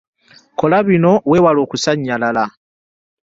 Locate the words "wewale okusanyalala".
1.29-2.43